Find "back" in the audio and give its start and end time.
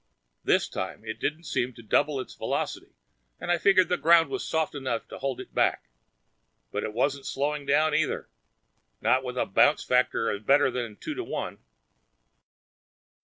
5.53-5.89